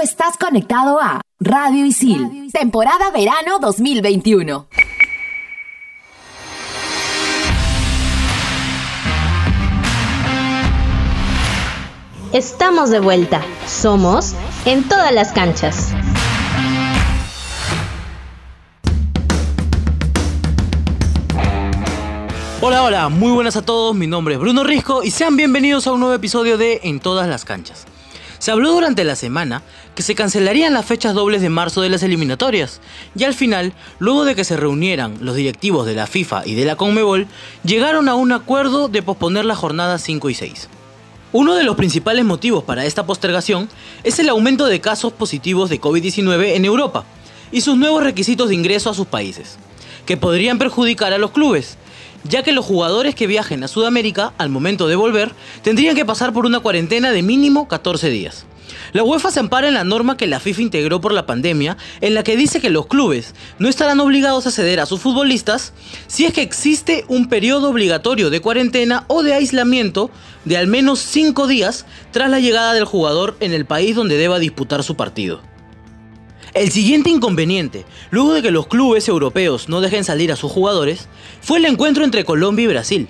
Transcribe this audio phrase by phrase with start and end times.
[0.00, 4.66] estás conectado a Radio Isil, temporada verano 2021.
[12.32, 13.42] Estamos de vuelta.
[13.66, 14.34] Somos
[14.64, 15.92] en todas las canchas.
[22.62, 25.92] Hola, hola, muy buenas a todos, mi nombre es Bruno Risco y sean bienvenidos a
[25.92, 27.89] un nuevo episodio de En todas las canchas.
[28.40, 29.62] Se habló durante la semana
[29.94, 32.80] que se cancelarían las fechas dobles de marzo de las eliminatorias,
[33.14, 36.64] y al final, luego de que se reunieran los directivos de la FIFA y de
[36.64, 37.26] la CONMEBOL,
[37.64, 40.68] llegaron a un acuerdo de posponer las jornadas 5 y 6.
[41.32, 43.68] Uno de los principales motivos para esta postergación
[44.04, 47.04] es el aumento de casos positivos de COVID-19 en Europa
[47.52, 49.58] y sus nuevos requisitos de ingreso a sus países,
[50.06, 51.76] que podrían perjudicar a los clubes,
[52.24, 56.32] ya que los jugadores que viajen a Sudamérica al momento de volver tendrían que pasar
[56.32, 58.46] por una cuarentena de mínimo 14 días.
[58.92, 62.14] La UEFA se ampara en la norma que la FIFA integró por la pandemia, en
[62.14, 65.72] la que dice que los clubes no estarán obligados a ceder a sus futbolistas
[66.06, 70.10] si es que existe un periodo obligatorio de cuarentena o de aislamiento
[70.44, 74.38] de al menos 5 días tras la llegada del jugador en el país donde deba
[74.38, 75.40] disputar su partido.
[76.52, 81.06] El siguiente inconveniente, luego de que los clubes europeos no dejen salir a sus jugadores,
[81.40, 83.08] fue el encuentro entre Colombia y Brasil.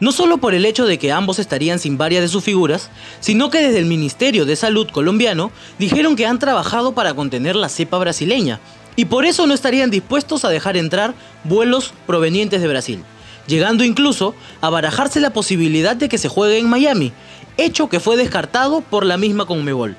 [0.00, 3.48] No solo por el hecho de que ambos estarían sin varias de sus figuras, sino
[3.48, 7.96] que desde el Ministerio de Salud colombiano dijeron que han trabajado para contener la cepa
[7.96, 8.60] brasileña,
[8.96, 13.02] y por eso no estarían dispuestos a dejar entrar vuelos provenientes de Brasil,
[13.46, 17.12] llegando incluso a barajarse la posibilidad de que se juegue en Miami,
[17.56, 19.96] hecho que fue descartado por la misma Conmebol.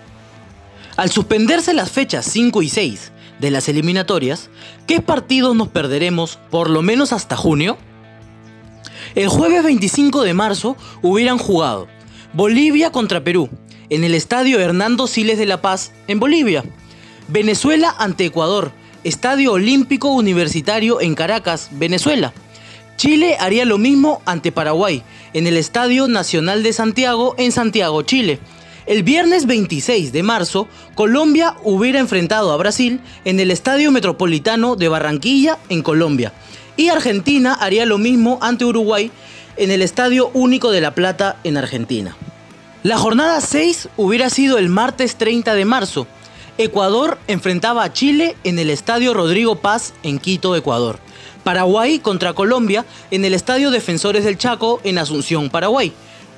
[0.97, 4.49] Al suspenderse las fechas 5 y 6 de las eliminatorias,
[4.88, 7.77] ¿qué partidos nos perderemos por lo menos hasta junio?
[9.13, 11.87] El jueves 25 de marzo hubieran jugado
[12.31, 13.49] Bolivia contra Perú
[13.89, 16.63] en el estadio Hernando Siles de La Paz en Bolivia,
[17.27, 18.71] Venezuela ante Ecuador,
[19.03, 22.33] Estadio Olímpico Universitario en Caracas, Venezuela.
[22.95, 25.03] Chile haría lo mismo ante Paraguay
[25.33, 28.39] en el Estadio Nacional de Santiago en Santiago, Chile.
[28.85, 34.89] El viernes 26 de marzo, Colombia hubiera enfrentado a Brasil en el Estadio Metropolitano de
[34.89, 36.33] Barranquilla, en Colombia.
[36.77, 39.11] Y Argentina haría lo mismo ante Uruguay
[39.57, 42.15] en el Estadio Único de La Plata, en Argentina.
[42.83, 46.05] La jornada 6 hubiera sido el martes 30 de marzo.
[46.59, 50.99] Ecuador enfrentaba a Chile en el Estadio Rodrigo Paz, en Quito, Ecuador.
[51.43, 55.91] Paraguay contra Colombia en el Estadio Defensores del Chaco, en Asunción, Paraguay.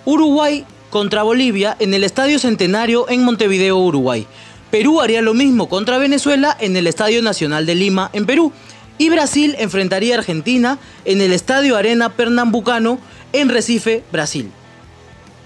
[0.06, 4.28] Uruguay contra Bolivia en el Estadio Centenario en Montevideo, Uruguay.
[4.72, 8.52] Perú haría lo mismo contra Venezuela en el Estadio Nacional de Lima, en Perú.
[8.98, 13.00] Y Brasil enfrentaría a Argentina en el Estadio Arena Pernambucano
[13.34, 14.52] en Recife, Brasil.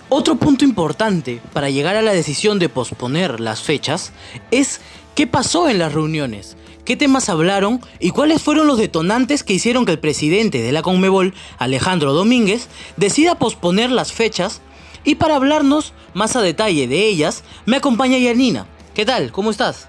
[0.10, 4.12] Otro punto importante para llegar a la decisión de posponer las fechas
[4.52, 4.82] es
[5.16, 9.86] qué pasó en las reuniones, qué temas hablaron y cuáles fueron los detonantes que hicieron
[9.86, 14.62] que el presidente de la Conmebol, Alejandro Domínguez, decida posponer las fechas
[15.04, 18.68] y para hablarnos más a detalle de ellas, me acompaña Yanina.
[18.94, 19.32] ¿Qué tal?
[19.32, 19.88] ¿Cómo estás?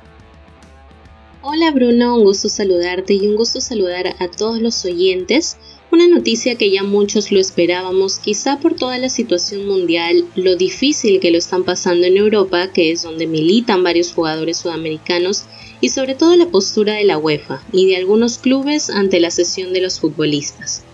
[1.43, 5.57] Hola Bruno, un gusto saludarte y un gusto saludar a todos los oyentes.
[5.91, 11.21] Una noticia que ya muchos lo esperábamos, quizá por toda la situación mundial, lo difícil
[11.21, 15.45] que lo están pasando en Europa, que es donde militan varios jugadores sudamericanos,
[15.81, 19.73] y sobre todo la postura de la UEFA y de algunos clubes ante la sesión
[19.73, 20.85] de los futbolistas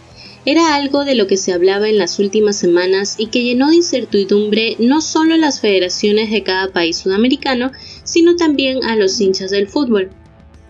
[0.51, 3.77] era algo de lo que se hablaba en las últimas semanas y que llenó de
[3.77, 7.71] incertidumbre no solo las federaciones de cada país sudamericano,
[8.03, 10.09] sino también a los hinchas del fútbol.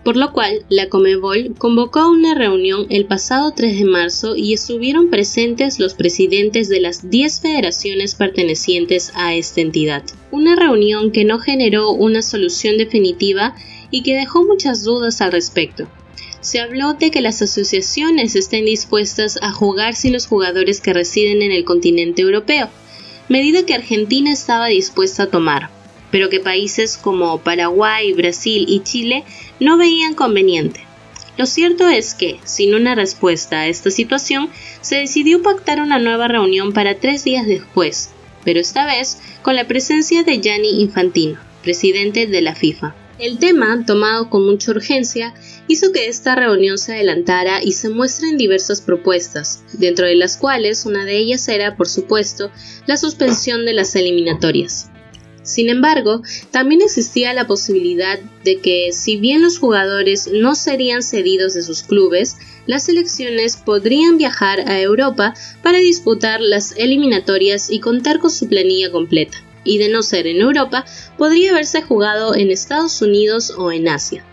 [0.03, 5.09] Por lo cual, la Comebol convocó una reunión el pasado 3 de marzo y estuvieron
[5.09, 10.03] presentes los presidentes de las 10 federaciones pertenecientes a esta entidad.
[10.29, 13.55] Una reunión que no generó una solución definitiva
[13.91, 15.87] y que dejó muchas dudas al respecto
[16.41, 21.41] se habló de que las asociaciones estén dispuestas a jugar sin los jugadores que residen
[21.41, 22.69] en el continente europeo,
[23.27, 25.69] medida que Argentina estaba dispuesta a tomar,
[26.11, 29.23] pero que países como Paraguay, Brasil y Chile
[29.59, 30.81] no veían conveniente.
[31.37, 34.49] Lo cierto es que, sin una respuesta a esta situación,
[34.81, 38.09] se decidió pactar una nueva reunión para tres días después,
[38.43, 42.93] pero esta vez con la presencia de Gianni Infantino, presidente de la FIFA.
[43.19, 45.33] El tema, tomado con mucha urgencia,
[45.67, 50.85] hizo que esta reunión se adelantara y se muestren diversas propuestas, dentro de las cuales
[50.85, 52.49] una de ellas era, por supuesto,
[52.87, 54.89] la suspensión de las eliminatorias.
[55.43, 56.21] Sin embargo,
[56.51, 61.83] también existía la posibilidad de que, si bien los jugadores no serían cedidos de sus
[61.83, 62.37] clubes,
[62.67, 68.91] las selecciones podrían viajar a Europa para disputar las eliminatorias y contar con su planilla
[68.91, 69.39] completa.
[69.63, 70.85] Y de no ser en Europa,
[71.17, 74.23] podría haberse jugado en Estados Unidos o en Asia.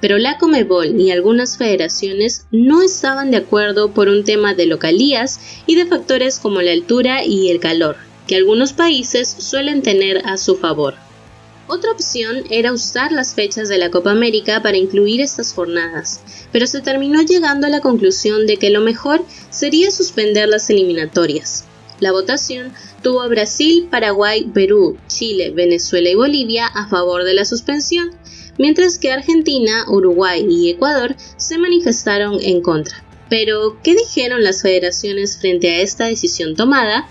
[0.00, 5.40] Pero la Comebol y algunas federaciones no estaban de acuerdo por un tema de localías
[5.66, 7.96] y de factores como la altura y el calor,
[8.26, 10.94] que algunos países suelen tener a su favor.
[11.68, 16.20] Otra opción era usar las fechas de la Copa América para incluir estas jornadas,
[16.52, 21.64] pero se terminó llegando a la conclusión de que lo mejor sería suspender las eliminatorias.
[22.00, 22.72] La votación
[23.02, 28.10] tuvo a Brasil, Paraguay, Perú, Chile, Venezuela y Bolivia a favor de la suspensión,
[28.58, 33.02] mientras que Argentina, Uruguay y Ecuador se manifestaron en contra.
[33.28, 37.08] Pero, ¿qué dijeron las federaciones frente a esta decisión tomada?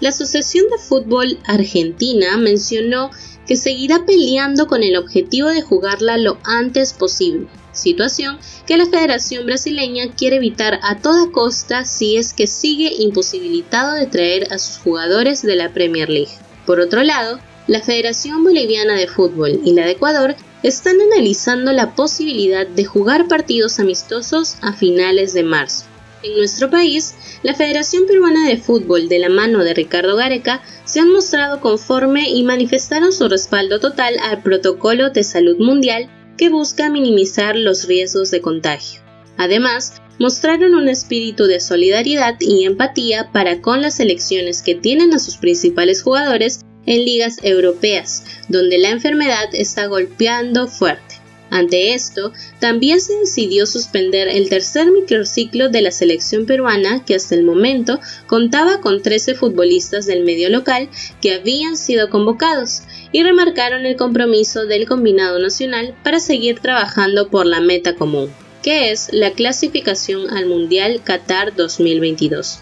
[0.00, 3.10] La Asociación de Fútbol Argentina mencionó
[3.46, 7.48] que seguirá peleando con el objetivo de jugarla lo antes posible,
[7.78, 13.94] situación que la Federación Brasileña quiere evitar a toda costa si es que sigue imposibilitado
[13.94, 16.32] de traer a sus jugadores de la Premier League.
[16.66, 21.94] Por otro lado, la Federación Boliviana de Fútbol y la de Ecuador están analizando la
[21.94, 25.84] posibilidad de jugar partidos amistosos a finales de marzo.
[26.22, 30.98] En nuestro país, la Federación Peruana de Fútbol de la mano de Ricardo Gareca se
[30.98, 36.88] han mostrado conforme y manifestaron su respaldo total al protocolo de salud mundial que busca
[36.88, 39.02] minimizar los riesgos de contagio.
[39.36, 45.18] Además, mostraron un espíritu de solidaridad y empatía para con las elecciones que tienen a
[45.18, 51.07] sus principales jugadores en ligas europeas, donde la enfermedad está golpeando fuerte.
[51.50, 57.34] Ante esto, también se decidió suspender el tercer microciclo de la selección peruana que hasta
[57.34, 60.88] el momento contaba con 13 futbolistas del medio local
[61.22, 67.46] que habían sido convocados y remarcaron el compromiso del combinado nacional para seguir trabajando por
[67.46, 68.30] la meta común,
[68.62, 72.60] que es la clasificación al Mundial Qatar 2022.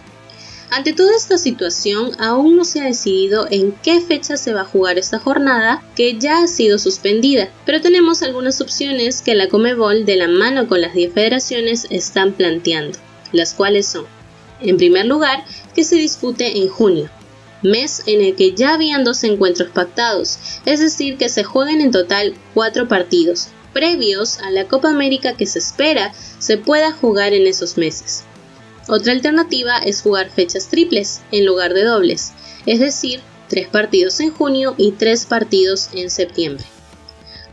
[0.69, 4.67] Ante toda esta situación, aún no se ha decidido en qué fecha se va a
[4.67, 10.05] jugar esta jornada, que ya ha sido suspendida, pero tenemos algunas opciones que la Comebol,
[10.05, 12.99] de la mano con las 10 federaciones, están planteando,
[13.33, 14.07] las cuales son,
[14.61, 17.11] en primer lugar, que se dispute en junio,
[17.62, 21.93] mes en el que ya habían dos encuentros pactados, es decir, que se jueguen en
[21.93, 27.47] total cuatro partidos, previos a la Copa América que se espera se pueda jugar en
[27.47, 28.25] esos meses.
[28.88, 32.33] Otra alternativa es jugar fechas triples en lugar de dobles,
[32.67, 36.65] es decir, tres partidos en junio y tres partidos en septiembre.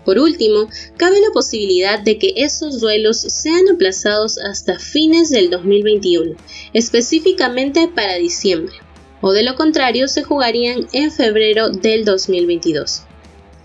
[0.06, 6.36] Por último, cabe la posibilidad de que esos duelos sean aplazados hasta fines del 2021,
[6.74, 8.76] específicamente para diciembre,
[9.22, 13.04] o de lo contrario se jugarían en febrero del 2022.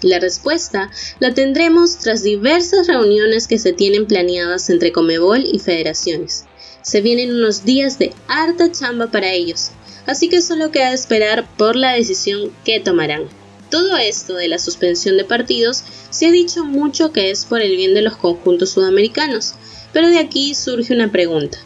[0.03, 6.45] La respuesta la tendremos tras diversas reuniones que se tienen planeadas entre Comebol y federaciones,
[6.89, 9.73] se vienen unos días de harta chamba para ellos,
[10.07, 13.25] así que solo queda esperar por la decisión que tomarán.
[13.71, 17.77] Todo esto de la suspensión de partidos se ha dicho mucho que es por el
[17.77, 19.55] bien de los conjuntos sudamericanos,
[19.93, 21.59] pero de aquí surge una pregunta.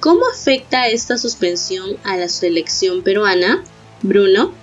[0.00, 3.62] ¿Cómo afecta esta suspensión a la selección peruana?
[4.00, 4.54] Bruno.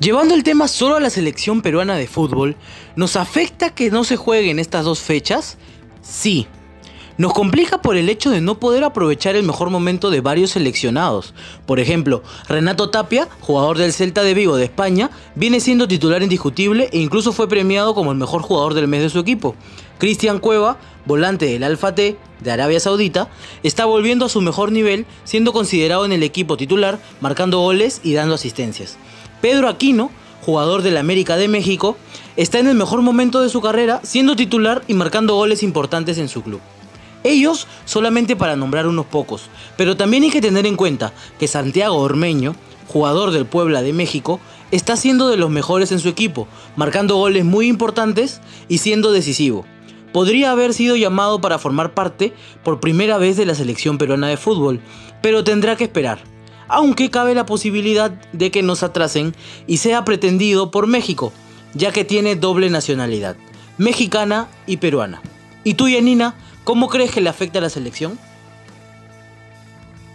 [0.00, 2.54] Llevando el tema solo a la selección peruana de fútbol,
[2.94, 5.58] ¿nos afecta que no se jueguen estas dos fechas?
[6.02, 6.46] Sí,
[7.16, 11.34] nos complica por el hecho de no poder aprovechar el mejor momento de varios seleccionados.
[11.66, 16.88] Por ejemplo, Renato Tapia, jugador del Celta de Vigo de España, viene siendo titular indiscutible
[16.92, 19.56] e incluso fue premiado como el mejor jugador del mes de su equipo.
[19.98, 23.30] Cristian Cueva, volante del Alfa T de Arabia Saudita,
[23.64, 28.12] está volviendo a su mejor nivel, siendo considerado en el equipo titular, marcando goles y
[28.12, 28.96] dando asistencias.
[29.40, 30.10] Pedro Aquino,
[30.44, 31.96] jugador del América de México,
[32.36, 36.28] está en el mejor momento de su carrera, siendo titular y marcando goles importantes en
[36.28, 36.60] su club.
[37.24, 41.96] Ellos solamente para nombrar unos pocos, pero también hay que tener en cuenta que Santiago
[41.96, 42.54] Ormeño,
[42.88, 44.40] jugador del Puebla de México,
[44.70, 49.64] está siendo de los mejores en su equipo, marcando goles muy importantes y siendo decisivo.
[50.12, 52.32] Podría haber sido llamado para formar parte
[52.64, 54.80] por primera vez de la selección peruana de fútbol,
[55.22, 56.18] pero tendrá que esperar,
[56.68, 59.34] aunque cabe la posibilidad de que nos atrasen
[59.66, 61.32] y sea pretendido por México,
[61.74, 63.36] ya que tiene doble nacionalidad,
[63.76, 65.20] mexicana y peruana.
[65.64, 66.34] ¿Y tú, Yanina?
[66.64, 68.18] ¿Cómo crees que le afecta a la selección?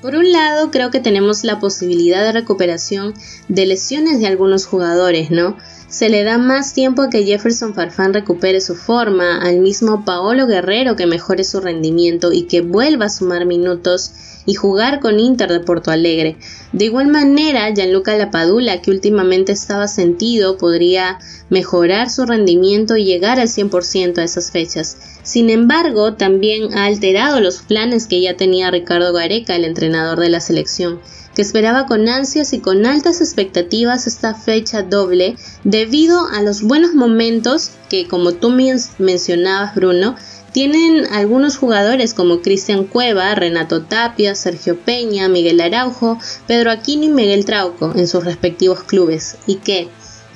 [0.04, 3.14] Por un lado, creo que tenemos la posibilidad de recuperación
[3.48, 5.58] de lesiones de algunos jugadores, ¿no?
[5.88, 10.46] Se le da más tiempo a que Jefferson Farfán recupere su forma, al mismo Paolo
[10.46, 14.12] Guerrero que mejore su rendimiento y que vuelva a sumar minutos
[14.46, 16.38] y jugar con Inter de Porto Alegre.
[16.72, 21.20] De igual manera, Gianluca Lapadula, que últimamente estaba sentido, podría
[21.50, 24.98] mejorar su rendimiento y llegar al 100% a esas fechas.
[25.24, 30.30] Sin embargo, también ha alterado los planes que ya tenía Ricardo Gareca, el entrenador de
[30.30, 31.00] la selección,
[31.34, 36.94] que esperaba con ansias y con altas expectativas esta fecha doble debido a los buenos
[36.94, 40.16] momentos que, como tú mencionabas, Bruno,
[40.54, 47.10] tienen algunos jugadores como Cristian Cueva, Renato Tapia, Sergio Peña, Miguel Araujo, Pedro Aquino y
[47.10, 49.90] Miguel Trauco en sus respectivos clubes, y que,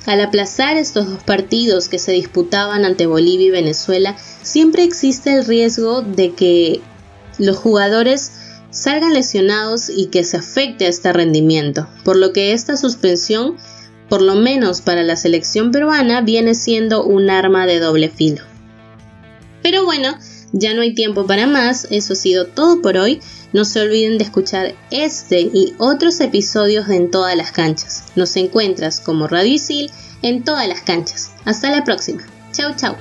[0.06, 5.46] al aplazar estos dos partidos que se disputaban ante Bolivia y Venezuela, siempre existe el
[5.46, 6.80] riesgo de que
[7.38, 8.32] los jugadores
[8.70, 13.56] salgan lesionados y que se afecte a este rendimiento, por lo que esta suspensión,
[14.08, 18.47] por lo menos para la selección peruana, viene siendo un arma de doble filo.
[19.62, 20.16] Pero bueno,
[20.52, 23.20] ya no hay tiempo para más, eso ha sido todo por hoy.
[23.52, 28.04] No se olviden de escuchar este y otros episodios de En todas las canchas.
[28.14, 29.90] Nos encuentras como Radio Isil
[30.22, 31.32] en todas las canchas.
[31.44, 32.22] Hasta la próxima.
[32.52, 32.96] Chau chau.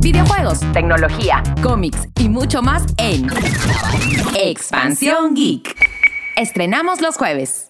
[0.00, 3.26] Videojuegos, tecnología, cómics y mucho más en
[4.34, 5.85] Expansión Geek.
[6.36, 7.65] Estrenamos los jueves.